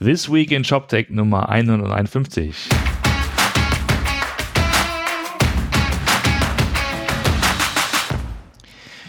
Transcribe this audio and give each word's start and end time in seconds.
This 0.00 0.32
Week 0.32 0.50
in 0.50 0.64
ShopTech 0.64 1.10
Nummer 1.10 1.50
151. 1.50 2.70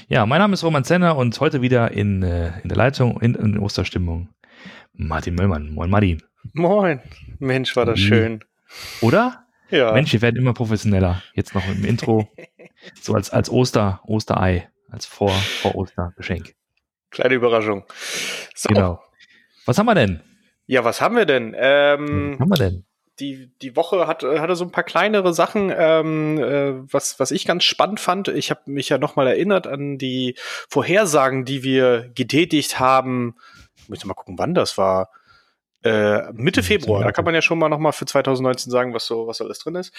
Ja, 0.09 0.25
mein 0.25 0.39
Name 0.39 0.53
ist 0.53 0.63
Roman 0.63 0.83
Zenner 0.83 1.15
und 1.15 1.39
heute 1.39 1.61
wieder 1.61 1.91
in, 1.91 2.21
äh, 2.21 2.59
in 2.61 2.67
der 2.67 2.77
Leitung, 2.77 3.19
in, 3.21 3.33
in 3.33 3.57
Osterstimmung, 3.59 4.27
Martin 4.91 5.35
Möllmann. 5.35 5.73
Moin, 5.73 5.89
Martin. 5.89 6.21
Moin. 6.51 6.99
Mensch, 7.39 7.75
war 7.77 7.85
das 7.85 7.99
schön. 7.99 8.43
Oder? 8.99 9.45
Ja. 9.69 9.93
Mensch, 9.93 10.11
wir 10.11 10.21
werden 10.21 10.35
immer 10.35 10.53
professioneller. 10.53 11.23
Jetzt 11.33 11.55
noch 11.55 11.65
im 11.65 11.85
Intro. 11.85 12.27
so 13.01 13.13
als, 13.13 13.29
als 13.29 13.49
Oster, 13.49 14.01
Osterei, 14.03 14.69
als 14.91 15.05
Vor, 15.05 15.31
Vor 15.31 15.75
Ostergeschenk. 15.75 16.53
Kleine 17.09 17.35
Überraschung. 17.35 17.85
So. 18.53 18.67
Genau. 18.67 19.01
Was 19.65 19.77
haben 19.77 19.85
wir 19.85 19.95
denn? 19.95 20.21
Ja, 20.65 20.83
was 20.83 21.01
haben 21.01 21.15
wir 21.15 21.25
denn? 21.25 21.55
Ähm, 21.57 22.33
was 22.33 22.39
haben 22.39 22.49
wir 22.49 22.57
denn? 22.57 22.85
Die, 23.19 23.51
die 23.61 23.75
Woche 23.75 24.07
hat, 24.07 24.23
hatte 24.23 24.55
so 24.55 24.65
ein 24.65 24.71
paar 24.71 24.83
kleinere 24.83 25.33
Sachen, 25.33 25.71
ähm, 25.75 26.39
äh, 26.39 26.73
was, 26.91 27.19
was 27.19 27.29
ich 27.29 27.45
ganz 27.45 27.63
spannend 27.63 27.99
fand. 27.99 28.27
Ich 28.27 28.49
habe 28.49 28.61
mich 28.65 28.89
ja 28.89 28.97
nochmal 28.97 29.27
erinnert 29.27 29.67
an 29.67 29.99
die 29.99 30.35
Vorhersagen, 30.69 31.45
die 31.45 31.63
wir 31.63 32.09
getätigt 32.15 32.79
haben. 32.79 33.35
Ich 33.77 33.89
möchte 33.89 34.07
mal 34.07 34.15
gucken, 34.15 34.39
wann 34.39 34.55
das 34.55 34.77
war. 34.77 35.09
Äh, 35.83 36.31
Mitte 36.33 36.63
Februar, 36.63 37.03
da 37.03 37.11
kann 37.11 37.25
man 37.25 37.33
ja 37.33 37.41
schon 37.41 37.59
mal 37.59 37.67
nochmal 37.67 37.91
für 37.91 38.05
2019 38.05 38.71
sagen, 38.71 38.93
was 38.93 39.05
so, 39.05 39.27
was 39.27 39.41
alles 39.41 39.59
drin 39.59 39.75
ist. 39.75 39.93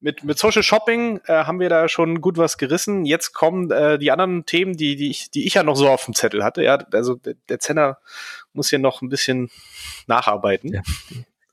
Mit, 0.00 0.24
mit 0.24 0.38
Social 0.38 0.62
Shopping 0.62 1.20
äh, 1.26 1.44
haben 1.44 1.60
wir 1.60 1.68
da 1.68 1.88
schon 1.88 2.20
gut 2.20 2.38
was 2.38 2.56
gerissen. 2.56 3.04
Jetzt 3.04 3.34
kommen 3.34 3.70
äh, 3.70 3.98
die 3.98 4.10
anderen 4.10 4.46
Themen, 4.46 4.76
die, 4.76 4.96
die, 4.96 5.10
ich, 5.10 5.30
die 5.30 5.46
ich 5.46 5.54
ja 5.54 5.62
noch 5.62 5.76
so 5.76 5.88
auf 5.88 6.06
dem 6.06 6.14
Zettel 6.14 6.44
hatte. 6.44 6.62
Ja, 6.62 6.78
also 6.92 7.14
der, 7.16 7.34
der 7.48 7.58
Zenner 7.58 7.98
muss 8.54 8.70
hier 8.70 8.78
noch 8.78 9.02
ein 9.02 9.10
bisschen 9.10 9.50
nacharbeiten. 10.06 10.72
Ja. 10.72 10.82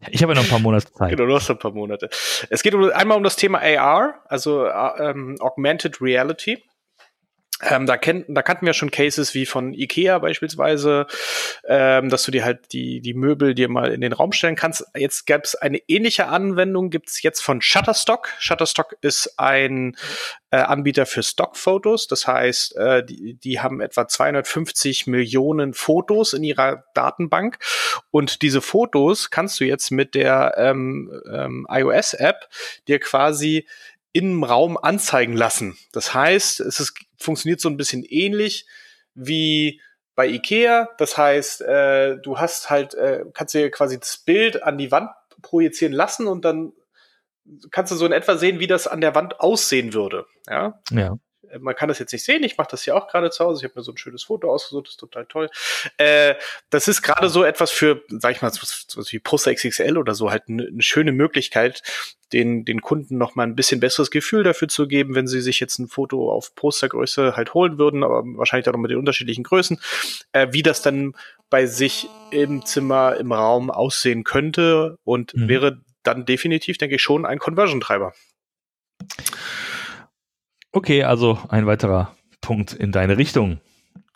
Ich 0.09 0.21
habe 0.21 0.33
ja 0.33 0.39
noch 0.39 0.45
ein 0.45 0.49
paar 0.49 0.59
Monate 0.59 0.91
Zeit. 0.91 1.09
Genau, 1.09 1.25
du 1.25 1.35
hast 1.35 1.49
ein 1.49 1.59
paar 1.59 1.71
Monate. 1.71 2.09
Es 2.49 2.63
geht 2.63 2.75
um, 2.75 2.89
einmal 2.91 3.17
um 3.17 3.23
das 3.23 3.35
Thema 3.35 3.59
AR, 3.59 4.21
also 4.25 4.65
äh, 4.65 5.09
ähm, 5.09 5.35
Augmented 5.39 6.01
Reality. 6.01 6.63
Ähm, 7.69 7.85
da, 7.85 7.97
kennt, 7.97 8.25
da 8.27 8.41
kannten 8.41 8.65
wir 8.65 8.73
schon 8.73 8.91
Cases 8.91 9.33
wie 9.33 9.45
von 9.45 9.73
Ikea 9.73 10.19
beispielsweise, 10.19 11.07
ähm, 11.67 12.09
dass 12.09 12.23
du 12.23 12.31
dir 12.31 12.45
halt 12.45 12.71
die, 12.71 13.01
die 13.01 13.13
Möbel 13.13 13.55
dir 13.55 13.69
mal 13.69 13.91
in 13.91 14.01
den 14.01 14.13
Raum 14.13 14.31
stellen 14.31 14.55
kannst. 14.55 14.85
Jetzt 14.95 15.25
gab 15.25 15.43
es 15.43 15.55
eine 15.55 15.79
ähnliche 15.87 16.27
Anwendung, 16.27 16.89
gibt 16.89 17.09
es 17.09 17.21
jetzt 17.21 17.41
von 17.41 17.61
Shutterstock. 17.61 18.29
Shutterstock 18.39 18.95
ist 19.01 19.35
ein 19.37 19.95
äh, 20.51 20.57
Anbieter 20.57 21.05
für 21.05 21.23
Stockfotos. 21.23 22.07
Das 22.07 22.27
heißt, 22.27 22.75
äh, 22.77 23.03
die, 23.03 23.33
die 23.35 23.59
haben 23.59 23.81
etwa 23.81 24.07
250 24.07 25.07
Millionen 25.07 25.73
Fotos 25.73 26.33
in 26.33 26.43
ihrer 26.43 26.85
Datenbank. 26.93 27.57
Und 28.11 28.41
diese 28.41 28.61
Fotos 28.61 29.29
kannst 29.29 29.59
du 29.59 29.65
jetzt 29.65 29.91
mit 29.91 30.15
der 30.15 30.53
ähm, 30.57 31.11
ähm, 31.31 31.67
iOS-App 31.69 32.47
dir 32.87 32.99
quasi 32.99 33.67
im 34.15 34.45
Raum 34.45 34.77
anzeigen 34.77 35.33
lassen. 35.33 35.77
Das 35.91 36.13
heißt, 36.13 36.61
es 36.61 36.79
ist, 36.79 36.93
funktioniert 37.17 37.59
so 37.59 37.67
ein 37.67 37.75
bisschen 37.75 38.05
ähnlich 38.05 38.65
wie 39.13 39.81
bei 40.15 40.25
Ikea. 40.25 40.87
Das 40.97 41.17
heißt, 41.17 41.61
äh, 41.63 42.17
du 42.19 42.39
hast 42.39 42.69
halt, 42.69 42.93
äh, 42.93 43.25
kannst 43.33 43.53
dir 43.53 43.69
quasi 43.71 43.99
das 43.99 44.17
Bild 44.17 44.63
an 44.63 44.77
die 44.77 44.89
Wand 44.89 45.09
projizieren 45.41 45.91
lassen 45.91 46.27
und 46.27 46.45
dann 46.45 46.71
kannst 47.71 47.91
du 47.91 47.97
so 47.97 48.05
in 48.05 48.13
etwa 48.13 48.37
sehen, 48.37 48.59
wie 48.61 48.67
das 48.67 48.87
an 48.87 49.01
der 49.01 49.15
Wand 49.15 49.41
aussehen 49.41 49.93
würde. 49.93 50.25
Ja. 50.47 50.81
Ja. 50.91 51.17
Äh, 51.55 51.59
man 51.59 51.75
kann 51.75 51.87
das 51.87 51.99
jetzt 51.99 52.13
nicht 52.13 52.23
sehen, 52.23 52.43
ich 52.43 52.57
mache 52.57 52.69
das 52.71 52.85
ja 52.85 52.93
auch 52.93 53.07
gerade 53.07 53.29
zu 53.29 53.43
Hause. 53.43 53.59
Ich 53.65 53.69
habe 53.69 53.79
mir 53.79 53.83
so 53.83 53.91
ein 53.91 53.97
schönes 53.97 54.23
Foto 54.23 54.51
ausgesucht, 54.51 54.87
das 54.87 54.93
ist 54.93 54.99
total 54.99 55.25
toll. 55.25 55.49
Äh, 55.97 56.35
das 56.69 56.87
ist 56.87 57.01
gerade 57.01 57.29
so 57.29 57.43
etwas 57.43 57.71
für, 57.71 58.03
sag 58.09 58.35
ich 58.35 58.41
mal, 58.41 58.51
so 58.51 59.01
wie 59.09 59.19
Poster 59.19 59.53
XXL 59.53 59.97
oder 59.97 60.13
so, 60.13 60.31
halt 60.31 60.43
eine, 60.47 60.67
eine 60.67 60.81
schöne 60.81 61.11
Möglichkeit, 61.11 61.81
den, 62.33 62.65
den 62.65 62.81
Kunden 62.81 63.17
noch 63.17 63.35
mal 63.35 63.43
ein 63.43 63.55
bisschen 63.55 63.79
besseres 63.79 64.11
Gefühl 64.11 64.43
dafür 64.43 64.67
zu 64.67 64.87
geben, 64.87 65.15
wenn 65.15 65.27
sie 65.27 65.41
sich 65.41 65.59
jetzt 65.59 65.79
ein 65.79 65.87
Foto 65.87 66.31
auf 66.31 66.55
Postergröße 66.55 67.35
halt 67.35 67.53
holen 67.53 67.77
würden, 67.77 68.03
aber 68.03 68.23
wahrscheinlich 68.25 68.67
auch 68.67 68.73
noch 68.73 68.79
mit 68.79 68.91
den 68.91 68.97
unterschiedlichen 68.97 69.43
Größen, 69.43 69.79
äh, 70.31 70.47
wie 70.51 70.63
das 70.63 70.81
dann 70.81 71.13
bei 71.49 71.67
sich 71.67 72.09
im 72.31 72.65
Zimmer, 72.65 73.15
im 73.17 73.31
Raum 73.31 73.69
aussehen 73.69 74.23
könnte 74.23 74.97
und 75.03 75.35
mhm. 75.35 75.47
wäre 75.47 75.81
dann 76.03 76.25
definitiv, 76.25 76.77
denke 76.77 76.95
ich, 76.95 77.01
schon 77.01 77.25
ein 77.25 77.39
Conversion-Treiber. 77.39 78.13
Okay, 80.75 81.05
also 81.05 81.39
ein 81.47 81.67
weiterer 81.67 82.13
Punkt 82.41 82.73
in 82.73 82.91
deine 82.91 83.17
Richtung. 83.17 83.61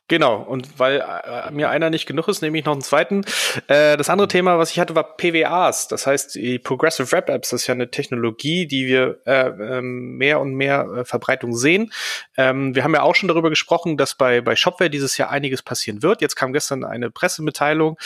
Genau, 0.10 0.42
und 0.42 0.78
weil 0.78 1.00
äh, 1.00 1.52
mir 1.52 1.70
einer 1.70 1.90
nicht 1.90 2.06
genug 2.06 2.28
ist, 2.28 2.42
nehme 2.42 2.58
ich 2.58 2.66
noch 2.66 2.74
einen 2.74 2.82
zweiten. 2.82 3.24
Äh, 3.68 3.96
das 3.96 4.10
andere 4.10 4.28
Thema, 4.28 4.58
was 4.58 4.72
ich 4.72 4.80
hatte, 4.80 4.94
war 4.94 5.16
PWAs. 5.16 5.88
Das 5.88 6.06
heißt, 6.06 6.36
die 6.36 6.60
Progressive 6.60 7.14
Web 7.14 7.30
Apps, 7.30 7.52
das 7.52 7.62
ist 7.62 7.68
ja 7.68 7.76
eine 7.76 7.92
Technologie, 7.92 8.68
die 8.68 8.88
wir 8.88 9.20
äh, 9.26 9.48
ähm, 9.78 10.18
mehr 10.18 10.42
und 10.42 10.54
mehr 10.54 10.82
äh, 10.82 11.06
Verbreitung 11.06 11.56
sehen. 11.56 11.94
Ähm, 12.36 12.76
wir 12.76 12.84
haben 12.84 12.94
ja 12.94 13.04
auch 13.04 13.16
schon 13.16 13.30
darüber 13.30 13.50
gesprochen, 13.50 13.96
dass 13.96 14.16
bei, 14.16 14.42
bei 14.42 14.58
Shopware 14.58 14.90
dieses 14.90 15.18
Jahr 15.18 15.30
einiges 15.30 15.62
passieren 15.62 16.04
wird. 16.04 16.20
Jetzt 16.20 16.36
kam 16.36 16.52
gestern 16.52 16.84
eine 16.84 17.10
Pressemitteilung, 17.10 17.98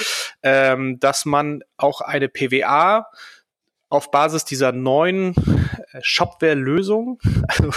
ähm, 0.43 0.99
dass 0.99 1.25
man 1.25 1.63
auch 1.77 2.01
eine 2.01 2.29
PWA 2.29 3.07
auf 3.89 4.11
Basis 4.11 4.43
dieser 4.43 4.71
neuen 4.71 5.33
Shopware-Lösung, 6.01 7.19
also, 7.47 7.71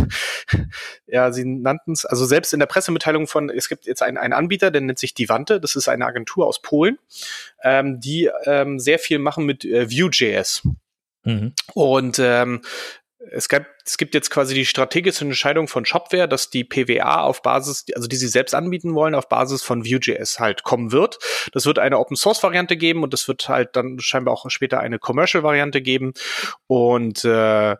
ja, 1.07 1.33
sie 1.33 1.45
nannten 1.45 1.93
es, 1.93 2.05
also 2.05 2.25
selbst 2.25 2.53
in 2.53 2.61
der 2.61 2.67
Pressemitteilung 2.67 3.27
von, 3.27 3.51
es 3.51 3.69
gibt 3.69 3.87
jetzt 3.87 4.03
einen, 4.03 4.17
einen 4.17 4.33
Anbieter, 4.33 4.71
der 4.71 4.81
nennt 4.81 4.99
sich 4.99 5.15
Divante, 5.15 5.61
das 5.61 5.77
ist 5.77 5.89
eine 5.89 6.07
Agentur 6.07 6.47
aus 6.47 6.63
Polen, 6.63 6.99
ähm, 7.63 8.01
die 8.01 8.31
ähm, 8.45 8.79
sehr 8.79 8.99
viel 8.99 9.19
machen 9.19 9.45
mit 9.45 9.65
äh, 9.65 9.91
Vue.js. 9.91 10.63
Mhm. 11.25 11.53
Und 11.75 12.19
ähm, 12.21 12.63
es, 13.31 13.49
gab, 13.49 13.67
es 13.85 13.97
gibt 13.97 14.15
jetzt 14.15 14.31
quasi 14.31 14.55
die 14.55 14.67
strategische 14.67 15.25
Entscheidung 15.25 15.69
von 15.69 15.85
Shopware, 15.85 16.29
dass 16.29 16.51
die 16.51 16.65
PWA 16.65 17.23
auf 17.23 17.43
Basis, 17.43 17.87
also 17.95 18.09
die 18.09 18.17
sie 18.17 18.29
selbst 18.29 18.55
anbieten 18.55 18.95
wollen, 18.95 19.15
auf 19.15 19.29
Basis 19.29 19.63
von 19.63 19.85
Vue.js 19.85 20.39
halt 20.41 20.63
kommen 20.63 20.93
wird. 20.93 21.19
Das 21.53 21.67
wird 21.67 21.79
eine 21.79 21.99
Open 21.99 22.17
Source 22.17 22.43
Variante 22.43 22.77
geben 22.77 23.03
und 23.03 23.15
es 23.15 23.29
wird 23.29 23.49
halt 23.49 23.77
dann 23.77 23.99
scheinbar 24.01 24.35
auch 24.35 24.49
später 24.51 24.81
eine 24.81 24.99
Commercial 24.99 25.43
Variante 25.43 25.83
geben. 25.83 26.13
Und 26.67 27.25
äh, 27.25 27.77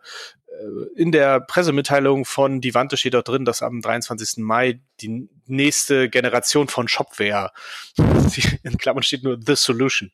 in 0.95 1.11
der 1.11 1.39
Pressemitteilung 1.39 2.25
von 2.25 2.61
Divante 2.61 2.97
steht 2.97 3.15
auch 3.15 3.23
drin, 3.23 3.45
dass 3.45 3.61
am 3.61 3.81
23. 3.81 4.37
Mai 4.43 4.79
die 5.01 5.29
nächste 5.45 6.09
Generation 6.09 6.67
von 6.67 6.87
Shopware, 6.87 7.51
in 8.63 8.77
Klammern 8.77 9.03
steht 9.03 9.23
nur 9.23 9.37
The 9.39 9.55
Solution, 9.55 10.11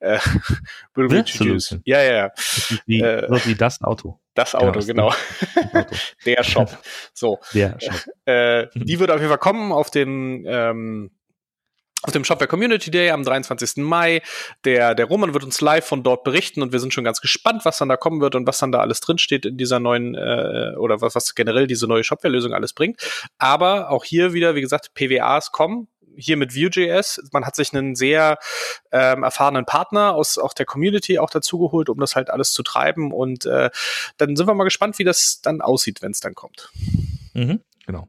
äh, 0.00 0.18
will 0.94 1.08
The 1.08 1.32
Solution. 1.32 1.80
Ja, 1.84 2.02
ja, 2.02 2.12
ja. 2.12 2.30
Wie, 2.86 3.00
äh, 3.00 3.28
wie 3.44 3.54
das 3.54 3.82
Auto. 3.82 4.20
Das 4.34 4.54
Auto, 4.54 4.80
genau. 4.80 5.12
genau. 5.72 5.86
der 6.26 6.42
Shop. 6.42 6.78
So. 7.12 7.38
Der 7.52 7.78
Shop. 7.80 7.94
Äh, 8.26 8.68
die 8.74 8.98
wird 9.00 9.10
auf 9.10 9.18
jeden 9.18 9.28
Fall 9.28 9.36
kommen 9.36 9.70
auf 9.70 9.90
den 9.90 10.46
ähm, 10.46 11.10
auf 12.04 12.12
dem 12.12 12.24
Shopware 12.24 12.48
Community 12.48 12.90
Day 12.90 13.10
am 13.10 13.22
23. 13.22 13.76
Mai. 13.78 14.22
Der, 14.64 14.94
der 14.94 15.06
Roman 15.06 15.32
wird 15.32 15.44
uns 15.44 15.60
live 15.60 15.86
von 15.86 16.02
dort 16.02 16.24
berichten 16.24 16.62
und 16.62 16.72
wir 16.72 16.80
sind 16.80 16.92
schon 16.92 17.04
ganz 17.04 17.20
gespannt, 17.20 17.64
was 17.64 17.78
dann 17.78 17.88
da 17.88 17.96
kommen 17.96 18.20
wird 18.20 18.34
und 18.34 18.46
was 18.46 18.58
dann 18.58 18.72
da 18.72 18.80
alles 18.80 19.00
drinsteht 19.00 19.46
in 19.46 19.56
dieser 19.56 19.80
neuen 19.80 20.14
äh, 20.14 20.74
oder 20.76 21.00
was, 21.00 21.14
was 21.14 21.34
generell 21.34 21.66
diese 21.66 21.86
neue 21.86 22.04
Shopware-Lösung 22.04 22.52
alles 22.52 22.74
bringt. 22.74 23.00
Aber 23.38 23.90
auch 23.90 24.04
hier 24.04 24.34
wieder, 24.34 24.54
wie 24.54 24.60
gesagt, 24.60 24.94
PWAs 24.94 25.50
kommen. 25.50 25.88
Hier 26.16 26.36
mit 26.36 26.54
Vue.js. 26.54 27.22
Man 27.32 27.44
hat 27.44 27.56
sich 27.56 27.74
einen 27.74 27.94
sehr 27.94 28.38
ähm, 28.92 29.22
erfahrenen 29.22 29.64
Partner 29.64 30.14
aus 30.14 30.38
auch 30.38 30.54
der 30.54 30.66
Community 30.66 31.18
auch 31.18 31.30
dazu 31.30 31.58
geholt, 31.58 31.88
um 31.88 31.98
das 31.98 32.16
halt 32.16 32.30
alles 32.30 32.52
zu 32.52 32.62
treiben. 32.62 33.12
Und 33.12 33.46
äh, 33.46 33.70
dann 34.16 34.36
sind 34.36 34.46
wir 34.46 34.54
mal 34.54 34.64
gespannt, 34.64 34.98
wie 34.98 35.04
das 35.04 35.40
dann 35.40 35.60
aussieht, 35.60 36.02
wenn 36.02 36.12
es 36.12 36.20
dann 36.20 36.34
kommt. 36.34 36.70
Mhm, 37.34 37.60
genau. 37.86 38.08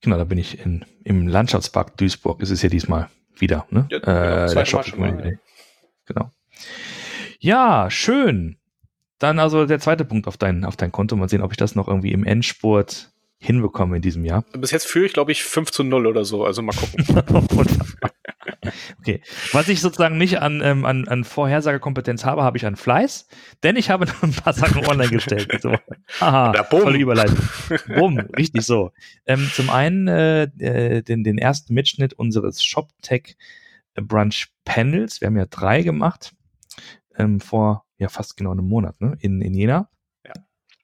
Genau, 0.00 0.18
da 0.18 0.24
bin 0.24 0.38
ich 0.38 0.58
in, 0.58 0.84
im 1.02 1.28
Landschaftspark 1.28 1.96
Duisburg. 1.96 2.40
Ist 2.42 2.50
es 2.50 2.60
ja 2.62 2.68
diesmal 2.68 3.08
wieder, 3.36 3.66
ne? 3.70 3.88
Ja, 3.90 3.98
genau, 3.98 4.44
äh, 4.44 4.54
der 4.54 4.64
Shop 4.66 4.84
Genau. 6.06 6.30
Ja, 7.38 7.90
schön. 7.90 8.58
Dann 9.18 9.38
also 9.38 9.64
der 9.64 9.80
zweite 9.80 10.04
Punkt 10.04 10.28
auf 10.28 10.36
dein, 10.36 10.64
auf 10.64 10.76
dein 10.76 10.92
Konto. 10.92 11.16
Mal 11.16 11.28
sehen, 11.28 11.40
ob 11.40 11.52
ich 11.52 11.56
das 11.56 11.74
noch 11.74 11.88
irgendwie 11.88 12.12
im 12.12 12.24
Endspurt 12.24 13.13
hinbekomme 13.38 13.96
in 13.96 14.02
diesem 14.02 14.24
Jahr. 14.24 14.44
Bis 14.52 14.70
jetzt 14.70 14.86
führe 14.86 15.06
ich, 15.06 15.12
glaube 15.12 15.32
ich, 15.32 15.44
5 15.44 15.70
zu 15.70 15.84
0 15.84 16.06
oder 16.06 16.24
so. 16.24 16.44
Also 16.44 16.62
mal 16.62 16.74
gucken. 16.74 17.04
Okay. 18.98 19.20
Was 19.52 19.68
ich 19.68 19.80
sozusagen 19.80 20.16
nicht 20.16 20.40
an, 20.40 20.62
ähm, 20.64 20.84
an, 20.84 21.06
an 21.08 21.24
Vorhersagekompetenz 21.24 22.24
habe, 22.24 22.42
habe 22.42 22.56
ich 22.56 22.66
an 22.66 22.76
Fleiß, 22.76 23.28
denn 23.62 23.76
ich 23.76 23.90
habe 23.90 24.06
noch 24.06 24.22
ein 24.22 24.32
paar 24.32 24.52
Sachen 24.52 24.86
online 24.86 25.10
gestellt. 25.10 25.60
So. 25.60 25.76
Aha, 26.20 26.52
tolle 26.64 26.98
Überleitung. 26.98 27.38
Bumm, 27.94 28.18
richtig 28.36 28.62
so. 28.62 28.90
Ähm, 29.26 29.50
zum 29.52 29.70
einen 29.70 30.08
äh, 30.08 30.44
äh, 30.58 31.02
den, 31.02 31.24
den 31.24 31.38
ersten 31.38 31.74
Mitschnitt 31.74 32.14
unseres 32.14 32.64
ShopTech 32.64 33.36
Brunch 33.94 34.48
Panels. 34.64 35.20
Wir 35.20 35.26
haben 35.26 35.36
ja 35.36 35.46
drei 35.46 35.82
gemacht 35.82 36.32
ähm, 37.16 37.40
vor 37.40 37.84
ja 37.98 38.08
fast 38.08 38.36
genau 38.36 38.52
einem 38.52 38.66
Monat 38.66 39.00
ne? 39.00 39.16
in, 39.20 39.40
in 39.40 39.54
Jena. 39.54 39.88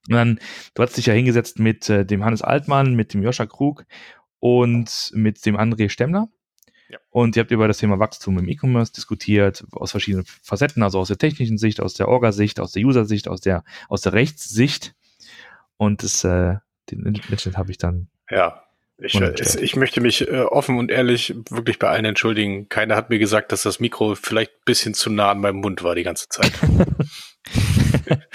Und 0.09 0.15
dann, 0.15 0.41
du 0.75 0.83
hast 0.83 0.97
dich 0.97 1.07
ja 1.07 1.15
hingesetzt 1.15 1.59
mit 1.59 1.89
äh, 1.89 2.05
dem 2.05 2.25
Hannes 2.25 2.43
Altmann, 2.43 2.95
mit 2.95 3.15
dem 3.15 3.23
Joscha 3.23 3.47
Krug 3.47 3.85
und 4.39 5.11
mit 5.15 5.45
dem 5.45 5.57
André 5.57 5.91
Stemmler 5.91 6.29
Ja. 6.89 6.99
Und 7.11 7.37
ihr 7.37 7.43
habt 7.43 7.51
über 7.51 7.69
das 7.69 7.79
Thema 7.79 7.99
Wachstum 7.99 8.39
im 8.39 8.49
E-Commerce 8.49 8.93
diskutiert, 8.93 9.65
aus 9.73 9.91
verschiedenen 9.91 10.25
Facetten, 10.43 10.83
also 10.83 10.99
aus 10.99 11.09
der 11.09 11.19
technischen 11.19 11.59
Sicht, 11.59 11.81
aus 11.81 11.95
der 11.95 12.09
Orga-Sicht, 12.09 12.61
aus 12.61 12.73
der 12.73 12.85
User-Sicht, 12.85 13.29
aus 13.29 13.41
der, 13.41 13.65
aus 13.89 14.01
der 14.01 14.15
Rechtssicht. 14.15 14.95
Und 15.77 16.03
das, 16.03 16.25
äh, 16.25 16.57
den 16.91 17.03
Mitschnitt 17.03 17.57
habe 17.57 17.71
ich 17.71 17.79
dann. 17.79 18.09
Ja, 18.31 18.63
ich, 19.03 19.15
ich, 19.15 19.77
möchte 19.77 20.01
mich 20.01 20.29
äh, 20.29 20.41
offen 20.41 20.77
und 20.79 20.91
ehrlich 20.91 21.35
wirklich 21.49 21.79
bei 21.79 21.89
allen 21.89 22.05
entschuldigen. 22.05 22.69
Keiner 22.69 22.97
hat 22.97 23.09
mir 23.09 23.19
gesagt, 23.19 23.51
dass 23.51 23.63
das 23.63 23.81
Mikro 23.81 24.15
vielleicht 24.15 24.53
ein 24.53 24.65
bisschen 24.67 24.95
zu 24.95 25.11
nah 25.11 25.31
an 25.31 25.41
meinem 25.41 25.61
Mund 25.61 25.83
war 25.83 25.95
die 25.95 26.03
ganze 26.03 26.29
Zeit. 26.29 26.53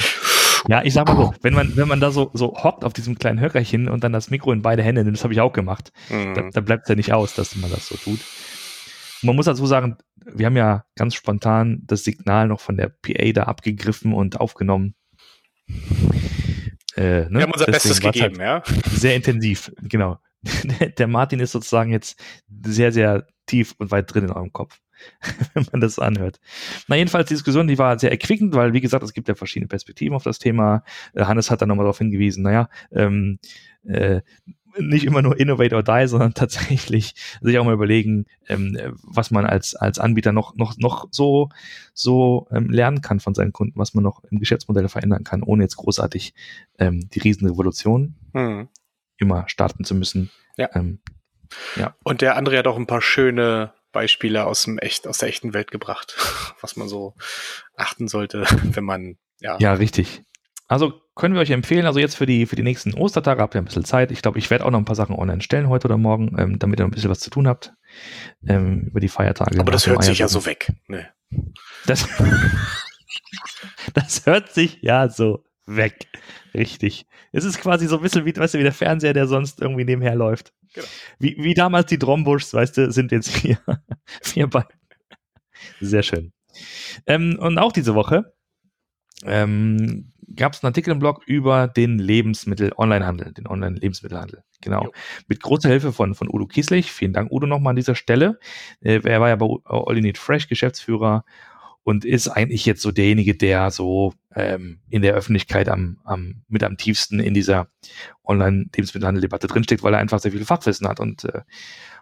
ja, 0.67 0.83
ich 0.83 0.93
sag 0.93 1.07
mal 1.07 1.15
so, 1.15 1.33
wenn 1.41 1.53
man, 1.53 1.75
wenn 1.75 1.87
man 1.87 1.99
da 1.99 2.11
so, 2.11 2.31
so 2.33 2.55
hockt 2.55 2.83
auf 2.83 2.93
diesem 2.93 3.17
kleinen 3.17 3.39
Höckerchen 3.39 3.87
und 3.87 4.03
dann 4.03 4.13
das 4.13 4.29
Mikro 4.29 4.51
in 4.51 4.61
beide 4.61 4.83
Hände 4.83 5.03
nimmt, 5.03 5.17
das 5.17 5.23
habe 5.23 5.33
ich 5.33 5.41
auch 5.41 5.53
gemacht, 5.53 5.91
mhm. 6.09 6.33
da, 6.33 6.49
da 6.51 6.61
bleibt 6.61 6.83
es 6.83 6.89
ja 6.89 6.95
nicht 6.95 7.13
aus, 7.13 7.35
dass 7.35 7.55
man 7.55 7.71
das 7.71 7.87
so 7.87 7.95
tut. 7.95 8.19
Und 9.21 9.27
man 9.27 9.35
muss 9.35 9.45
dazu 9.45 9.65
sagen, 9.65 9.97
wir 10.25 10.45
haben 10.45 10.57
ja 10.57 10.85
ganz 10.95 11.15
spontan 11.15 11.83
das 11.85 12.03
Signal 12.03 12.47
noch 12.47 12.59
von 12.59 12.77
der 12.77 12.89
PA 12.89 13.31
da 13.33 13.43
abgegriffen 13.43 14.13
und 14.13 14.39
aufgenommen. 14.39 14.95
Äh, 16.97 17.25
ne? 17.25 17.29
Wir 17.29 17.41
haben 17.43 17.51
unser 17.51 17.65
Deswegen 17.65 17.71
Bestes 17.71 18.01
gegeben, 18.01 18.39
halt 18.39 18.67
ja. 18.67 18.89
Sehr 18.89 19.15
intensiv, 19.15 19.71
genau. 19.81 20.19
der 20.97 21.07
Martin 21.07 21.39
ist 21.39 21.51
sozusagen 21.51 21.91
jetzt 21.91 22.21
sehr, 22.65 22.91
sehr 22.91 23.27
tief 23.45 23.75
und 23.77 23.91
weit 23.91 24.13
drin 24.13 24.25
in 24.25 24.31
eurem 24.31 24.53
Kopf, 24.53 24.79
wenn 25.53 25.65
man 25.71 25.81
das 25.81 25.99
anhört. 25.99 26.39
Na, 26.87 26.95
jedenfalls, 26.95 27.27
die 27.27 27.33
Diskussion, 27.33 27.67
die 27.67 27.77
war 27.77 27.99
sehr 27.99 28.11
erquickend, 28.11 28.55
weil, 28.55 28.73
wie 28.73 28.81
gesagt, 28.81 29.03
es 29.03 29.13
gibt 29.13 29.27
ja 29.27 29.35
verschiedene 29.35 29.67
Perspektiven 29.67 30.15
auf 30.15 30.23
das 30.23 30.39
Thema. 30.39 30.83
Äh, 31.13 31.25
Hannes 31.25 31.51
hat 31.51 31.61
dann 31.61 31.69
nochmal 31.69 31.85
darauf 31.85 31.97
hingewiesen, 31.97 32.43
naja, 32.43 32.69
ähm, 32.91 33.39
äh, 33.85 34.21
nicht 34.77 35.05
immer 35.05 35.21
nur 35.21 35.39
innovate 35.39 35.75
or 35.75 35.83
die, 35.83 36.07
sondern 36.07 36.33
tatsächlich 36.33 37.15
sich 37.41 37.57
auch 37.57 37.63
mal 37.63 37.73
überlegen, 37.73 38.25
ähm, 38.49 38.77
was 39.03 39.31
man 39.31 39.45
als, 39.45 39.75
als 39.75 39.99
Anbieter 39.99 40.33
noch, 40.33 40.55
noch, 40.55 40.77
noch 40.77 41.07
so, 41.11 41.49
so 41.93 42.47
ähm, 42.51 42.69
lernen 42.69 43.01
kann 43.01 43.19
von 43.19 43.33
seinen 43.33 43.53
Kunden, 43.53 43.79
was 43.79 43.93
man 43.93 44.03
noch 44.03 44.23
im 44.25 44.39
Geschäftsmodell 44.39 44.89
verändern 44.89 45.23
kann, 45.23 45.43
ohne 45.43 45.63
jetzt 45.63 45.77
großartig 45.77 46.33
ähm, 46.77 47.07
die 47.09 47.19
Riesenrevolution 47.19 48.15
hm 48.33 48.67
immer 49.17 49.47
starten 49.47 49.83
zu 49.83 49.95
müssen. 49.95 50.31
Ja. 50.57 50.69
Ähm, 50.73 50.99
ja. 51.75 51.95
Und 52.03 52.21
der 52.21 52.37
André 52.37 52.57
hat 52.57 52.67
auch 52.67 52.77
ein 52.77 52.87
paar 52.87 53.01
schöne 53.01 53.73
Beispiele 53.95 54.45
aus 54.45 54.63
dem 54.63 54.77
echt, 54.77 55.07
aus 55.07 55.19
der 55.19 55.29
echten 55.29 55.53
Welt 55.53 55.71
gebracht, 55.71 56.15
was 56.61 56.75
man 56.75 56.87
so 56.87 57.15
achten 57.75 58.07
sollte, 58.07 58.45
wenn 58.63 58.83
man, 58.83 59.17
ja. 59.39 59.57
Ja, 59.59 59.73
richtig. 59.73 60.21
Also 60.67 61.01
können 61.15 61.33
wir 61.33 61.41
euch 61.41 61.51
empfehlen, 61.51 61.85
also 61.85 61.99
jetzt 61.99 62.15
für 62.15 62.25
die, 62.25 62.45
für 62.45 62.55
die 62.55 62.63
nächsten 62.63 62.93
Ostertage 62.93 63.41
habt 63.41 63.55
ihr 63.55 63.61
ein 63.61 63.65
bisschen 63.65 63.85
Zeit. 63.85 64.11
Ich 64.11 64.21
glaube, 64.21 64.37
ich 64.37 64.49
werde 64.49 64.65
auch 64.65 64.71
noch 64.71 64.79
ein 64.79 64.85
paar 64.85 64.95
Sachen 64.95 65.15
online 65.15 65.41
stellen 65.41 65.69
heute 65.69 65.87
oder 65.87 65.97
morgen, 65.97 66.35
ähm, 66.37 66.59
damit 66.59 66.79
ihr 66.79 66.85
ein 66.85 66.91
bisschen 66.91 67.09
was 67.09 67.19
zu 67.19 67.29
tun 67.29 67.47
habt 67.47 67.71
ähm, 68.47 68.81
über 68.87 68.99
die 68.99 69.07
Feiertage. 69.07 69.59
Aber 69.59 69.71
das 69.71 69.87
hört 69.87 70.03
sich 70.03 70.19
ja 70.19 70.27
so 70.27 70.45
weg. 70.45 70.73
Nee. 70.87 71.05
Das, 71.85 72.07
das 73.93 74.25
hört 74.25 74.51
sich 74.51 74.79
ja 74.81 75.07
so 75.07 75.45
weg. 75.65 76.07
Richtig. 76.53 77.05
Es 77.31 77.43
ist 77.43 77.59
quasi 77.59 77.87
so 77.87 77.97
ein 77.97 78.01
bisschen 78.01 78.25
wie, 78.25 78.35
weißt 78.35 78.53
du, 78.53 78.59
wie 78.59 78.63
der 78.63 78.71
Fernseher, 78.71 79.13
der 79.13 79.27
sonst 79.27 79.61
irgendwie 79.61 79.85
nebenher 79.85 80.15
läuft. 80.15 80.53
Genau. 80.73 80.87
Wie, 81.19 81.35
wie 81.37 81.53
damals 81.53 81.87
die 81.87 81.99
Drombuschs, 81.99 82.53
weißt 82.53 82.77
du, 82.77 82.91
sind 82.91 83.11
jetzt 83.11 83.31
vier, 83.31 83.57
vier 84.21 84.47
Beine. 84.47 84.67
Sehr 85.79 86.03
schön. 86.03 86.31
Ähm, 87.07 87.37
und 87.39 87.57
auch 87.57 87.71
diese 87.71 87.95
Woche 87.95 88.33
ähm, 89.23 90.11
gab 90.35 90.53
es 90.53 90.63
einen 90.63 90.69
Artikel 90.69 90.91
im 90.91 90.99
Blog 90.99 91.23
über 91.25 91.67
den 91.67 91.99
Lebensmittel-Onlinehandel, 91.99 93.33
den 93.33 93.47
Online-Lebensmittelhandel. 93.47 94.43
Genau. 94.61 94.85
Jo. 94.85 94.91
Mit 95.27 95.41
großer 95.41 95.69
Hilfe 95.69 95.93
von, 95.93 96.15
von 96.15 96.29
Udo 96.29 96.47
Kieslich. 96.47 96.91
Vielen 96.91 97.13
Dank, 97.13 97.31
Udo, 97.31 97.47
nochmal 97.47 97.71
an 97.71 97.75
dieser 97.75 97.95
Stelle. 97.95 98.39
Äh, 98.81 99.01
er 99.03 99.21
war 99.21 99.29
ja 99.29 99.35
bei 99.35 99.45
All 99.65 99.95
You 99.95 100.01
Need 100.01 100.17
Fresh 100.17 100.47
Geschäftsführer 100.47 101.23
und 101.85 102.03
ist 102.03 102.27
eigentlich 102.27 102.65
jetzt 102.65 102.81
so 102.81 102.91
derjenige, 102.91 103.35
der 103.35 103.69
so 103.69 104.15
ähm, 104.33 104.79
in 104.89 105.03
der 105.03 105.13
Öffentlichkeit 105.13 105.69
am, 105.69 105.99
am 106.03 106.41
mit 106.47 106.63
am 106.63 106.77
tiefsten 106.77 107.19
in 107.19 107.35
dieser 107.35 107.67
Online-Lebensmittelhandel-Debatte 108.25 109.45
drinsteckt, 109.45 109.83
weil 109.83 109.93
er 109.93 109.99
einfach 109.99 110.19
sehr 110.19 110.31
viel 110.31 110.45
Fachwissen 110.45 110.87
hat 110.87 110.99
und 110.99 111.25
äh, 111.25 111.41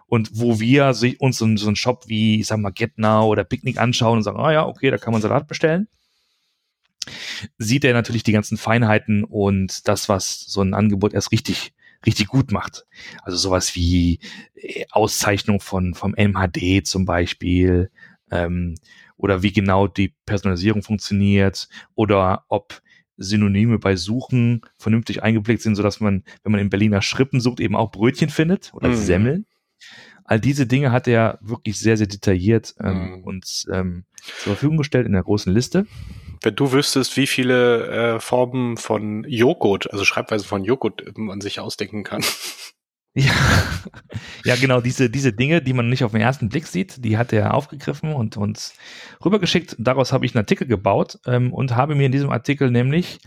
und 0.06 0.30
wo 0.32 0.58
wir 0.58 0.94
uns 1.18 1.38
so, 1.38 1.44
einen 1.44 1.76
Shop 1.76 2.04
wie, 2.08 2.40
ich 2.40 2.46
sag 2.46 2.58
mal, 2.58 2.70
GetNow 2.70 3.26
oder 3.26 3.44
Picnic 3.44 3.78
anschauen 3.78 4.18
und 4.18 4.22
sagen, 4.22 4.38
ah 4.38 4.52
ja, 4.52 4.66
okay, 4.66 4.90
da 4.90 4.98
kann 4.98 5.12
man 5.12 5.22
Salat 5.22 5.48
bestellen, 5.48 5.88
sieht 7.58 7.84
er 7.84 7.92
natürlich 7.92 8.22
die 8.22 8.32
ganzen 8.32 8.56
Feinheiten 8.56 9.24
und 9.24 9.86
das, 9.86 10.08
was 10.08 10.40
so 10.40 10.62
ein 10.62 10.72
Angebot 10.72 11.12
erst 11.12 11.30
richtig 11.30 11.74
richtig 12.06 12.28
gut 12.28 12.52
macht. 12.52 12.86
Also 13.22 13.36
sowas 13.36 13.74
wie 13.74 14.20
äh, 14.54 14.84
Auszeichnung 14.90 15.60
von 15.60 15.94
vom 15.94 16.14
MHD 16.16 16.86
zum 16.86 17.04
Beispiel, 17.04 17.90
ähm, 18.34 18.74
oder 19.16 19.42
wie 19.42 19.52
genau 19.52 19.86
die 19.86 20.14
Personalisierung 20.26 20.82
funktioniert 20.82 21.68
oder 21.94 22.44
ob 22.48 22.82
Synonyme 23.16 23.78
bei 23.78 23.96
Suchen 23.96 24.62
vernünftig 24.76 25.22
eingeblickt 25.22 25.62
sind, 25.62 25.76
sodass 25.76 26.00
man, 26.00 26.24
wenn 26.42 26.52
man 26.52 26.60
in 26.60 26.68
Berliner 26.68 27.00
Schrippen 27.00 27.40
sucht, 27.40 27.60
eben 27.60 27.76
auch 27.76 27.92
Brötchen 27.92 28.28
findet 28.28 28.72
oder 28.74 28.88
mhm. 28.88 28.96
Semmeln. 28.96 29.46
All 30.24 30.40
diese 30.40 30.66
Dinge 30.66 30.90
hat 30.90 31.06
er 31.06 31.38
wirklich 31.42 31.78
sehr, 31.78 31.96
sehr 31.96 32.06
detailliert 32.06 32.74
ähm, 32.80 33.18
mhm. 33.18 33.24
uns 33.24 33.68
ähm, 33.70 34.04
zur 34.22 34.54
Verfügung 34.54 34.78
gestellt 34.78 35.06
in 35.06 35.12
der 35.12 35.22
großen 35.22 35.52
Liste. 35.52 35.86
Wenn 36.42 36.56
du 36.56 36.72
wüsstest, 36.72 37.16
wie 37.16 37.26
viele 37.26 37.86
äh, 38.16 38.20
Formen 38.20 38.76
von 38.76 39.24
Joghurt, 39.28 39.92
also 39.92 40.04
Schreibweise 40.04 40.46
von 40.46 40.64
Joghurt 40.64 41.16
man 41.16 41.40
sich 41.40 41.60
ausdenken 41.60 42.04
kann. 42.04 42.22
Ja, 43.16 43.32
ja, 44.44 44.56
genau, 44.56 44.80
diese, 44.80 45.08
diese 45.08 45.32
Dinge, 45.32 45.62
die 45.62 45.72
man 45.72 45.88
nicht 45.88 46.02
auf 46.02 46.12
den 46.12 46.20
ersten 46.20 46.48
Blick 46.48 46.66
sieht, 46.66 47.04
die 47.04 47.16
hat 47.16 47.32
er 47.32 47.54
aufgegriffen 47.54 48.12
und 48.12 48.36
uns 48.36 48.74
rübergeschickt. 49.24 49.76
Daraus 49.78 50.12
habe 50.12 50.26
ich 50.26 50.34
einen 50.34 50.42
Artikel 50.42 50.66
gebaut 50.66 51.20
ähm, 51.26 51.52
und 51.52 51.76
habe 51.76 51.94
mir 51.94 52.06
in 52.06 52.12
diesem 52.12 52.30
Artikel 52.30 52.72
nämlich 52.72 53.20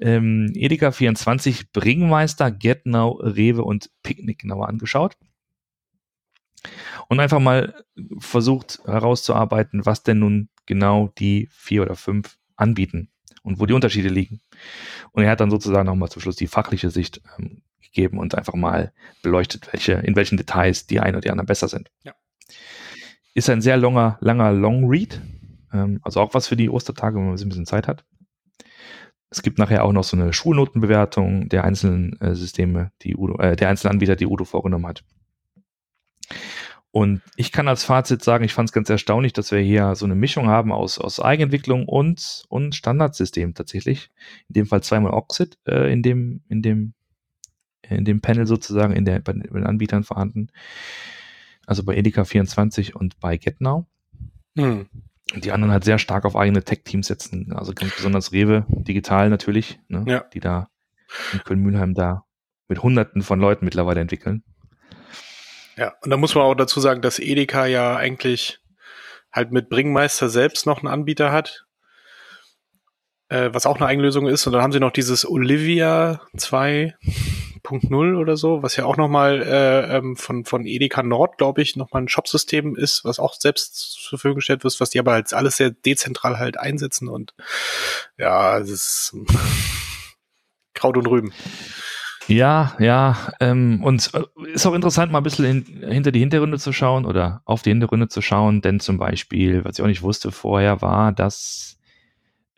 ähm, 0.00 0.50
Edeka 0.54 0.90
24, 0.90 1.70
Bringmeister, 1.72 2.50
Getnow, 2.50 3.20
Rewe 3.20 3.62
und 3.62 3.90
Picknick 4.02 4.40
genauer 4.40 4.68
angeschaut. 4.68 5.16
Und 7.08 7.20
einfach 7.20 7.40
mal 7.40 7.84
versucht 8.18 8.80
herauszuarbeiten, 8.86 9.86
was 9.86 10.02
denn 10.02 10.18
nun 10.18 10.48
genau 10.66 11.12
die 11.18 11.48
vier 11.52 11.82
oder 11.82 11.94
fünf 11.94 12.38
anbieten 12.56 13.12
und 13.42 13.60
wo 13.60 13.66
die 13.66 13.74
Unterschiede 13.74 14.08
liegen. 14.08 14.40
Und 15.12 15.24
er 15.24 15.30
hat 15.30 15.40
dann 15.40 15.50
sozusagen 15.50 15.86
nochmal 15.86 16.08
zum 16.10 16.22
Schluss 16.22 16.36
die 16.36 16.46
fachliche 16.46 16.90
Sicht 16.90 17.20
ähm, 17.38 17.62
gegeben 17.80 18.18
und 18.18 18.34
einfach 18.34 18.54
mal 18.54 18.92
beleuchtet, 19.22 19.72
welche, 19.72 19.92
in 19.94 20.16
welchen 20.16 20.36
Details 20.36 20.86
die 20.86 21.00
einen 21.00 21.16
oder 21.16 21.22
die 21.22 21.30
anderen 21.30 21.46
besser 21.46 21.68
sind. 21.68 21.90
Ja. 22.04 22.14
Ist 23.34 23.50
ein 23.50 23.62
sehr 23.62 23.76
langer, 23.76 24.18
langer 24.20 24.52
Long 24.52 24.88
Read. 24.88 25.20
Ähm, 25.72 26.00
also 26.02 26.20
auch 26.20 26.34
was 26.34 26.46
für 26.46 26.56
die 26.56 26.70
Ostertage, 26.70 27.16
wenn 27.16 27.26
man 27.26 27.38
ein 27.38 27.48
bisschen 27.48 27.66
Zeit 27.66 27.88
hat. 27.88 28.04
Es 29.30 29.40
gibt 29.40 29.58
nachher 29.58 29.84
auch 29.84 29.92
noch 29.92 30.04
so 30.04 30.16
eine 30.16 30.32
Schulnotenbewertung 30.32 31.48
der 31.48 31.64
einzelnen 31.64 32.20
äh, 32.20 32.34
Systeme, 32.34 32.92
die 33.02 33.16
Udo, 33.16 33.38
äh, 33.38 33.56
der 33.56 33.70
einzelnen 33.70 33.92
Anbieter, 33.92 34.14
die 34.14 34.26
Udo 34.26 34.44
vorgenommen 34.44 34.86
hat. 34.86 35.04
Und 36.92 37.22
ich 37.36 37.52
kann 37.52 37.68
als 37.68 37.84
Fazit 37.84 38.22
sagen, 38.22 38.44
ich 38.44 38.52
fand 38.52 38.68
es 38.68 38.72
ganz 38.72 38.90
erstaunlich, 38.90 39.32
dass 39.32 39.50
wir 39.50 39.58
hier 39.60 39.94
so 39.94 40.04
eine 40.04 40.14
Mischung 40.14 40.48
haben 40.48 40.72
aus, 40.72 40.98
aus 40.98 41.20
Eigenentwicklung 41.20 41.88
und, 41.88 42.44
und 42.48 42.74
Standardsystem 42.74 43.54
tatsächlich. 43.54 44.10
In 44.48 44.54
dem 44.54 44.66
Fall 44.66 44.82
zweimal 44.82 45.12
Oxid 45.12 45.58
äh, 45.66 45.90
in, 45.90 46.02
dem, 46.02 46.42
in 46.48 46.60
dem 46.60 46.94
in 47.88 48.04
dem 48.04 48.20
Panel 48.20 48.46
sozusagen 48.46 48.94
in 48.94 49.04
der, 49.04 49.20
bei 49.20 49.32
den 49.32 49.66
Anbietern 49.66 50.04
vorhanden. 50.04 50.48
Also 51.66 51.84
bei 51.84 51.96
Edeka 51.96 52.24
24 52.24 52.96
und 52.96 53.18
bei 53.20 53.36
GetNow. 53.36 53.86
Hm. 54.56 54.86
Und 55.34 55.44
die 55.44 55.52
anderen 55.52 55.72
halt 55.72 55.84
sehr 55.84 55.98
stark 55.98 56.24
auf 56.24 56.36
eigene 56.36 56.62
Tech-Teams 56.62 57.06
setzen. 57.06 57.52
Also 57.52 57.72
ganz 57.72 57.96
besonders 57.96 58.32
Rewe, 58.32 58.66
digital 58.68 59.30
natürlich, 59.30 59.80
ne? 59.88 60.04
ja. 60.06 60.24
die 60.32 60.40
da 60.40 60.68
in 61.32 61.40
Köln-Mühlheim 61.40 61.94
da 61.94 62.24
mit 62.68 62.82
hunderten 62.82 63.22
von 63.22 63.40
Leuten 63.40 63.64
mittlerweile 63.64 64.00
entwickeln. 64.00 64.42
Ja, 65.76 65.94
und 66.02 66.10
da 66.10 66.16
muss 66.16 66.34
man 66.34 66.44
auch 66.44 66.54
dazu 66.54 66.80
sagen, 66.80 67.02
dass 67.02 67.18
Edeka 67.18 67.66
ja 67.66 67.96
eigentlich 67.96 68.60
halt 69.32 69.52
mit 69.52 69.68
Bringmeister 69.68 70.28
selbst 70.28 70.66
noch 70.66 70.78
einen 70.78 70.88
Anbieter 70.88 71.32
hat, 71.32 71.66
äh, 73.28 73.50
was 73.52 73.66
auch 73.66 73.76
eine 73.76 73.86
Eigenlösung 73.86 74.26
ist. 74.26 74.46
Und 74.46 74.52
dann 74.52 74.62
haben 74.62 74.72
sie 74.72 74.80
noch 74.80 74.92
dieses 74.92 75.28
Olivia 75.28 76.20
2 76.36 76.94
2.0 77.64 78.16
oder 78.18 78.36
so, 78.36 78.62
was 78.62 78.76
ja 78.76 78.84
auch 78.84 78.96
nochmal 78.96 79.42
äh, 79.42 79.96
ähm, 79.96 80.16
von, 80.16 80.44
von 80.44 80.66
Edeka 80.66 81.02
Nord, 81.02 81.38
glaube 81.38 81.62
ich, 81.62 81.76
nochmal 81.76 82.02
ein 82.02 82.08
Shopsystem 82.08 82.74
ist, 82.76 83.04
was 83.04 83.18
auch 83.18 83.34
selbst 83.34 83.74
zur 83.76 84.18
Verfügung 84.18 84.36
gestellt 84.36 84.64
wird, 84.64 84.80
was 84.80 84.90
die 84.90 84.98
aber 84.98 85.12
halt 85.12 85.32
alles 85.32 85.56
sehr 85.56 85.70
dezentral 85.70 86.38
halt 86.38 86.58
einsetzen 86.58 87.08
und 87.08 87.34
ja, 88.18 88.58
es 88.58 88.70
ist 88.70 89.16
Kraut 90.74 90.96
und 90.96 91.06
Rüben. 91.06 91.32
Ja, 92.28 92.76
ja, 92.78 93.32
ähm, 93.40 93.82
und 93.82 94.10
äh, 94.14 94.52
ist 94.52 94.66
auch 94.66 94.74
interessant, 94.74 95.12
mal 95.12 95.18
ein 95.18 95.24
bisschen 95.24 95.44
in, 95.44 95.90
hinter 95.90 96.12
die 96.12 96.20
Hintergründe 96.20 96.58
zu 96.58 96.72
schauen 96.72 97.04
oder 97.04 97.42
auf 97.44 97.62
die 97.62 97.70
Hintergründe 97.70 98.08
zu 98.08 98.22
schauen, 98.22 98.60
denn 98.62 98.80
zum 98.80 98.98
Beispiel, 98.98 99.64
was 99.64 99.78
ich 99.78 99.82
auch 99.82 99.88
nicht 99.88 100.02
wusste 100.02 100.30
vorher, 100.30 100.80
war, 100.82 101.12
dass 101.12 101.78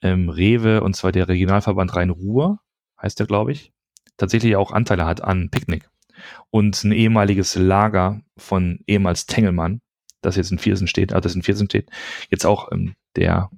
ähm, 0.02 0.28
Rewe, 0.28 0.82
und 0.82 0.94
zwar 0.94 1.12
der 1.12 1.28
Regionalverband 1.28 1.96
Rhein-Ruhr, 1.96 2.60
heißt 3.00 3.18
der, 3.18 3.26
glaube 3.26 3.52
ich, 3.52 3.72
tatsächlich 4.16 4.56
auch 4.56 4.70
Anteile 4.70 5.06
hat 5.06 5.22
an 5.22 5.50
Picknick. 5.50 5.88
Und 6.50 6.84
ein 6.84 6.92
ehemaliges 6.92 7.56
Lager 7.56 8.20
von 8.36 8.80
ehemals 8.86 9.26
Tengelmann 9.26 9.80
das 10.24 10.36
jetzt 10.36 10.52
in 10.52 10.58
Viersen 10.58 10.86
steht, 10.86 11.12
also 11.12 11.22
das 11.22 11.34
in 11.34 11.42
Viersen 11.42 11.66
steht, 11.66 11.90
jetzt 12.30 12.46
auch 12.46 12.72
ähm, 12.72 12.94
der 13.16 13.50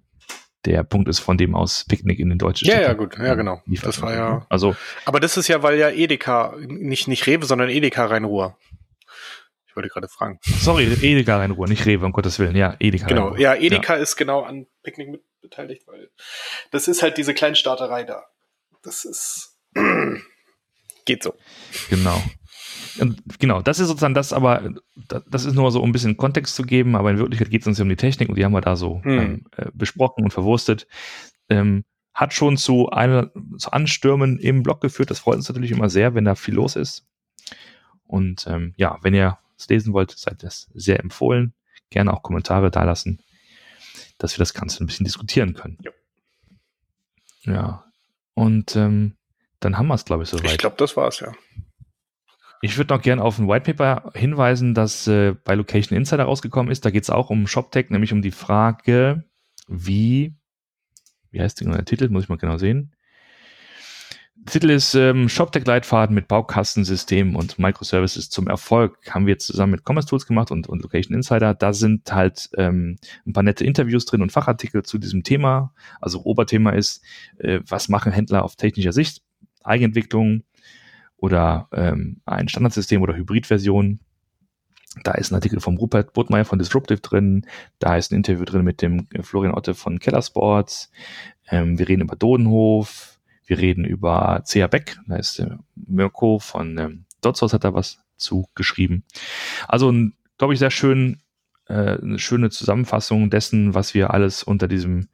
der 0.67 0.83
Punkt 0.83 1.09
ist, 1.09 1.21
von 1.21 1.39
dem 1.39 1.55
aus 1.55 1.85
Picknick 1.89 2.19
in 2.19 2.29
den 2.29 2.39
deutschen 2.39 2.67
Ja, 2.67 2.75
Städten, 2.75 2.89
ja, 2.89 2.93
gut, 2.95 3.19
ja, 3.19 3.35
genau. 3.35 3.63
Das 3.83 4.03
war 4.03 4.15
ja. 4.15 4.47
Also, 4.49 4.77
aber 5.05 5.21
das 5.21 5.37
ist 5.37 5.49
ja, 5.49 5.63
weil 5.63 5.79
ja 5.79 5.91
Edeka, 5.91 6.55
nicht, 6.59 7.09
nicht 7.09 7.27
Rewe, 7.27 7.47
sondern 7.47 7.69
Edeka 7.69 8.05
Rhein-Ruhr. 8.07 8.57
Ich 9.69 9.77
wollte 9.77 9.89
gerade 9.89 10.09
fragen. 10.09 10.39
Sorry, 10.43 10.85
Edeka 10.85 11.39
Rhein-Ruhr, 11.39 11.69
nicht 11.69 11.87
Rewe, 11.87 12.05
um 12.05 12.13
Gottes 12.13 12.39
Willen. 12.39 12.57
Ja, 12.57 12.77
Edeka. 12.79 13.07
Genau, 13.07 13.37
ja, 13.37 13.55
Edeka 13.55 13.97
ja. 13.97 14.03
ist 14.03 14.17
genau 14.17 14.43
an 14.43 14.67
Picknick 14.83 15.09
mit 15.09 15.23
beteiligt, 15.41 15.87
weil 15.87 16.11
das 16.71 16.89
ist 16.89 17.03
halt 17.03 17.17
diese 17.17 17.35
Kleinstarterei 17.35 18.05
da. 18.05 18.25
Das 18.83 19.05
ist, 19.05 19.57
geht 21.05 21.23
so. 21.23 21.35
Genau. 21.91 22.23
Und 22.99 23.23
genau, 23.39 23.63
das 23.63 23.79
ist 23.79 23.89
sozusagen 23.89 24.15
das, 24.15 24.33
aber 24.33 24.71
das 25.29 25.45
ist 25.45 25.55
nur 25.55 25.71
so, 25.71 25.83
um 25.83 25.91
ein 25.91 25.93
bisschen 25.93 26.17
Kontext 26.17 26.55
zu 26.55 26.63
geben, 26.63 26.97
aber 26.97 27.11
in 27.11 27.19
Wirklichkeit 27.19 27.51
geht 27.51 27.63
es 27.63 27.67
uns 27.67 27.79
ja 27.79 27.83
um 27.83 27.89
die 27.89 27.97
Technik 27.97 28.29
und 28.29 28.37
die 28.37 28.45
haben 28.45 28.53
wir 28.53 28.61
da 28.61 28.77
so 28.77 29.03
hm. 29.03 29.19
ähm, 29.19 29.45
äh, 29.57 29.71
besprochen 29.75 30.25
und 30.25 30.31
verwurstet. 30.31 30.87
Ähm, 31.49 31.85
hat 32.15 32.33
schon 32.33 32.57
zu, 32.57 32.89
einer, 32.89 33.31
zu 33.59 33.71
Anstürmen 33.73 34.39
im 34.39 34.63
Blog 34.63 34.81
geführt. 34.81 35.11
Das 35.11 35.19
freut 35.19 35.37
uns 35.37 35.49
natürlich 35.49 35.71
immer 35.71 35.91
sehr, 35.91 36.15
wenn 36.15 36.25
da 36.25 36.35
viel 36.35 36.55
los 36.55 36.75
ist. 36.75 37.07
Und 38.07 38.47
ähm, 38.47 38.73
ja, 38.77 38.99
wenn 39.03 39.13
ihr 39.13 39.39
es 39.59 39.69
lesen 39.69 39.93
wollt, 39.93 40.13
seid 40.13 40.43
das 40.43 40.71
sehr 40.75 41.01
empfohlen. 41.01 41.53
Gerne 41.91 42.15
auch 42.15 42.23
Kommentare 42.23 42.71
dalassen, 42.71 43.21
dass 44.17 44.35
wir 44.35 44.39
das 44.39 44.55
Ganze 44.55 44.83
ein 44.83 44.87
bisschen 44.87 45.05
diskutieren 45.05 45.53
können. 45.53 45.79
Ja. 45.83 45.93
Ja. 47.53 47.85
Und 48.35 48.77
ähm, 48.77 49.17
dann 49.61 49.79
haben 49.79 49.89
wir 49.89 49.95
es, 49.95 50.05
glaube 50.05 50.23
ich, 50.23 50.29
soweit. 50.29 50.53
Ich 50.53 50.59
glaube, 50.59 50.77
das 50.79 50.97
war's, 50.97 51.21
ja. 51.21 51.33
Ich 52.63 52.79
würde 52.79 52.95
noch 52.95 53.03
gerne 53.03 53.23
auf 53.23 53.39
ein 53.39 53.49
White 53.49 53.73
Paper 53.73 54.13
hinweisen, 54.15 54.75
das 54.75 55.07
äh, 55.07 55.35
bei 55.45 55.55
Location 55.55 55.97
Insider 55.97 56.25
rausgekommen 56.25 56.73
ist. 56.73 56.85
Da 56.85 56.91
geht 56.91 57.03
es 57.03 57.11
auch 57.11 57.31
um 57.31 57.47
ShopTech, 57.47 57.91
nämlich 57.91 58.13
um 58.13 58.23
die 58.23 58.31
Frage, 58.31 59.25
wie, 59.69 60.35
wie 61.31 61.41
heißt 61.41 61.61
der 61.61 61.85
Titel? 61.85 62.09
Muss 62.09 62.25
ich 62.25 62.29
mal 62.29 62.39
genau 62.39 62.57
sehen. 62.57 62.93
Der 64.47 64.53
Titel 64.53 64.71
ist 64.71 64.95
ähm, 64.95 65.29
ShopTech-Leitfaden 65.29 66.15
mit 66.15 66.29
Baukastensystemen 66.29 67.35
und 67.35 67.59
Microservices 67.59 68.31
zum 68.31 68.47
Erfolg. 68.47 68.99
Haben 69.11 69.27
wir 69.27 69.33
jetzt 69.33 69.47
zusammen 69.47 69.73
mit 69.73 69.83
Commerce 69.85 70.07
Tools 70.07 70.27
gemacht 70.27 70.53
und, 70.53 70.69
und 70.69 70.83
Location 70.83 71.17
Insider. 71.17 71.53
Da 71.53 71.73
sind 71.73 72.13
halt 72.13 72.51
ähm, 72.57 72.97
ein 73.27 73.33
paar 73.33 73.43
nette 73.43 73.65
Interviews 73.65 74.05
drin 74.05 74.23
und 74.23 74.31
Fachartikel 74.31 74.85
zu 74.85 74.99
diesem 74.99 75.25
Thema. 75.25 75.75
Also 76.01 76.23
Oberthema 76.23 76.71
ist, 76.71 77.03
äh, 77.39 77.61
was 77.67 77.89
machen 77.89 78.13
Händler 78.13 78.45
auf 78.45 78.55
technischer 78.55 78.93
Sicht? 78.93 79.23
Eigenentwicklung, 79.65 80.45
oder 81.17 81.69
ähm, 81.73 82.21
ein 82.25 82.49
Standardsystem 82.49 83.03
oder 83.03 83.17
Hybridversion. 83.17 84.01
Da 85.03 85.13
ist 85.13 85.31
ein 85.31 85.35
Artikel 85.35 85.61
vom 85.61 85.77
Rupert 85.77 86.13
Budmeier 86.13 86.45
von 86.45 86.59
Disruptive 86.59 87.01
drin. 87.01 87.47
Da 87.79 87.97
ist 87.97 88.13
ein 88.13 88.17
Interview 88.17 88.45
drin 88.45 88.65
mit 88.65 88.83
dem 88.83 89.09
äh, 89.13 89.23
Florian 89.23 89.55
Otte 89.55 89.75
von 89.75 89.99
Kellersports. 89.99 90.91
Ähm, 91.49 91.79
wir 91.79 91.89
reden 91.89 92.03
über 92.03 92.17
Dodenhof. 92.17 93.19
Wir 93.47 93.59
reden 93.59 93.85
über 93.85 94.43
C.A. 94.45 94.67
Beck. 94.67 94.99
Da 95.07 95.17
ist 95.17 95.39
äh, 95.39 95.57
Mirko 95.75 96.39
von 96.39 96.79
ähm, 96.79 97.05
Dotzhaus 97.21 97.53
hat 97.53 97.65
da 97.65 97.75
was 97.75 97.99
zu 98.17 98.47
geschrieben. 98.55 99.05
Also, 99.69 99.93
glaube 100.39 100.55
ich, 100.55 100.59
sehr 100.59 100.71
schön, 100.71 101.21
äh, 101.69 101.99
eine 101.99 102.19
schöne 102.19 102.51
Zusammenfassung 102.51 103.31
dessen, 103.31 103.75
was 103.75 103.95
wir 103.95 104.13
alles 104.13 104.43
unter 104.43 104.69
diesem, 104.69 105.09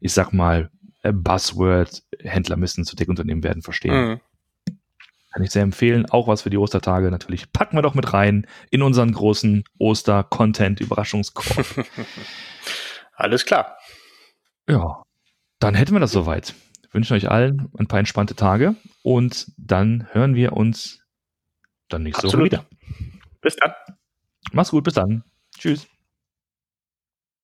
ich 0.00 0.12
sag 0.12 0.32
mal, 0.32 0.70
äh, 1.02 1.12
Buzzword 1.12 2.02
Händler 2.20 2.56
müssen 2.56 2.84
zu 2.84 2.96
Tech-Unternehmen 2.96 3.42
werden 3.42 3.62
verstehen. 3.62 4.08
Mhm. 4.08 4.20
Kann 5.34 5.42
ich 5.42 5.50
sehr 5.50 5.62
empfehlen. 5.62 6.06
Auch 6.08 6.28
was 6.28 6.42
für 6.42 6.50
die 6.50 6.58
Ostertage 6.58 7.10
natürlich. 7.10 7.52
Packen 7.52 7.76
wir 7.76 7.82
doch 7.82 7.94
mit 7.94 8.12
rein 8.12 8.46
in 8.70 8.82
unseren 8.82 9.10
großen 9.10 9.64
Oster-Content-Überraschungskorb. 9.80 11.66
Alles 13.14 13.44
klar. 13.44 13.76
Ja, 14.68 15.02
dann 15.58 15.74
hätten 15.74 15.92
wir 15.92 15.98
das 15.98 16.12
soweit. 16.12 16.54
wünschen 16.92 17.14
euch 17.14 17.28
allen 17.28 17.68
ein 17.76 17.88
paar 17.88 17.98
entspannte 17.98 18.36
Tage 18.36 18.76
und 19.02 19.50
dann 19.56 20.06
hören 20.12 20.36
wir 20.36 20.52
uns 20.52 21.00
dann 21.88 22.04
nächste 22.04 22.28
Woche 22.28 22.44
wieder. 22.44 22.64
Bis 23.40 23.56
dann. 23.56 23.72
Mach's 24.52 24.70
gut, 24.70 24.84
bis 24.84 24.94
dann. 24.94 25.24
Tschüss. 25.58 25.88